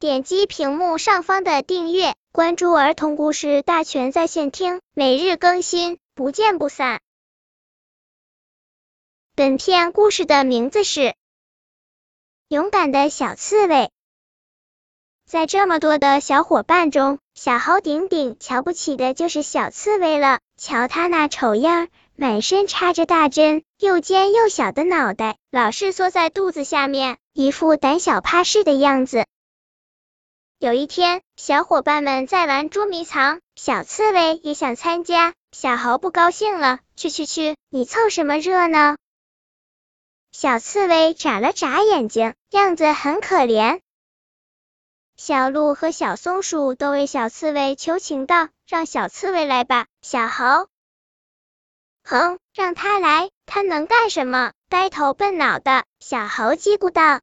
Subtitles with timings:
[0.00, 7.00] 点击屏幕上方的订阅，关注儿童故事大全在线听，每日更新，不见不散。
[9.34, 11.00] 本片故事的名字是
[12.46, 13.74] 《勇敢的小刺猬》。
[15.26, 20.38] 在这么多的小伙伴中，小猴顶顶瞧不起的就是小刺猬了。
[20.56, 29.26] 瞧他那丑样，满身插着大针，又尖又小的脑袋，老是缩在肚子下面，一副胆小怕事的样子。
[30.60, 35.34] 有一天，小伙伴们在玩捉迷藏，小刺猬也想参加。
[35.52, 38.96] 小猴不高兴了，去去去，你凑什么热闹？
[40.32, 43.78] 小刺猬眨了眨眼睛，样子很可怜。
[45.16, 50.66] 小鹿和小松鼠都为小刺猬求情道：“让小刺猬来吧。”小猴，
[52.02, 54.50] 哼，让他来，他能干什么？
[54.68, 55.84] 呆头笨脑的。
[56.00, 57.20] 小猴叽咕道。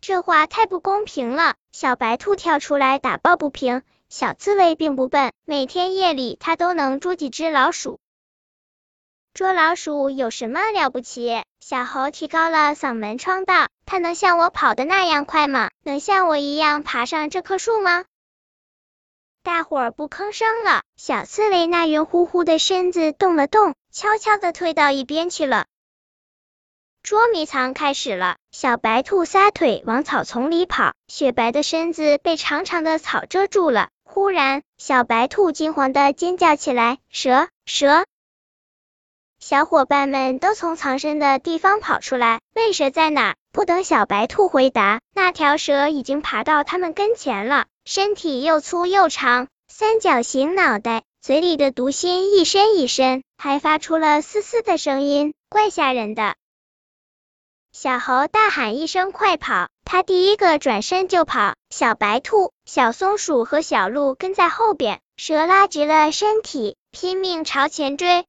[0.00, 1.54] 这话太不公平了！
[1.72, 3.82] 小白兔跳出来打抱不平。
[4.08, 8.00] 小刺猬并不笨，每天夜里它都能捉几只老鼠。
[9.34, 11.42] 捉老鼠有什么了不起？
[11.60, 15.70] 小猴提高了嗓门唱道：“它能像我跑的那样快吗？
[15.84, 18.04] 能像我一样爬上这棵树吗？”
[19.44, 20.82] 大伙儿不吭声了。
[20.96, 25.66] 小刺猬那圆乎乎的身子动了动，悄悄地退到一边去了。
[27.02, 33.88] 捉迷藏开始了，小白兔撒腿往草丛里跑，雪白的身子被长长的草遮住了。
[34.04, 38.04] 忽然，小白兔惊慌的尖叫起来：“蛇，蛇！”
[39.40, 43.34] 小伙伴们都从藏身的地方跑出来，问蛇在哪。
[43.52, 56.34] 不等小白兔回答，那条蛇已经爬到他们跟前了，身体又粗又长，三角形脑袋，嘴里的毒心一伸一伸，还发出了嘶嘶的声音，怪吓人的。
[57.72, 61.54] 小猴大喊一声：“快跑！”他第一个转身就跑。
[61.70, 65.00] 小白兔、小松鼠和小鹿跟在后边。
[65.16, 68.26] 蛇拉直了身体，拼命朝前追。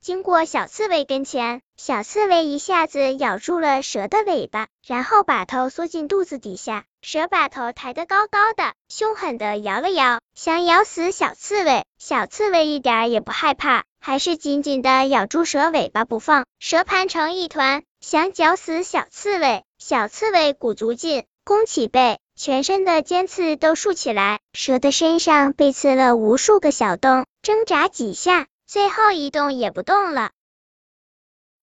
[0.00, 6.84] 经过小刺猬跟前，小刺猬一下子咬住了蛇的尾巴，然后把头缩进肚子底下。
[7.02, 11.84] 蛇把头抬得高高的，凶狠的摇了摇，想咬死小刺猬。
[11.98, 16.46] 小刺猬一点也不害怕，还是紧紧的咬住蛇尾巴不放。
[16.58, 17.82] 蛇盘成一团。
[18.00, 24.40] 想绞死小刺猬，小刺猬鼓足劲，弓起背，全身的尖刺都竖起来。
[24.52, 30.30] 蛇的身上被刺了无数个小洞，挣扎几下，最后一动也不动了。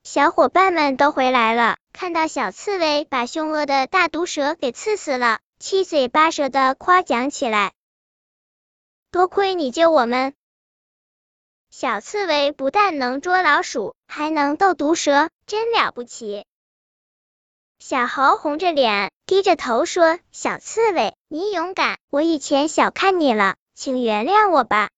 [0.04, 7.72] 小伙伴们都回来了，看到小刺猬把凶恶的大毒蛇给刺死了，七嘴八舌的夸奖起来。
[9.10, 10.34] 多亏你救我们。
[11.72, 16.46] 小刺猬不但能捉老鼠，还能斗毒蛇，真了不起。
[17.80, 24.90] 小猴红着脸，低着头说：“小刺猬，你勇敢，我以前小看你了，请原谅我吧。”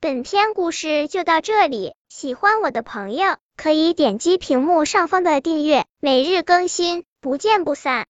[0.00, 7.98] 本篇故事就到这里，喜欢我的朋友可以点击屏幕上方的订阅，每日更新，不见不散。